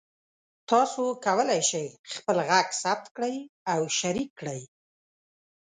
[0.69, 3.35] تاسو کولی شئ خپل غږ ثبت کړئ
[3.73, 4.61] او شریک کړئ.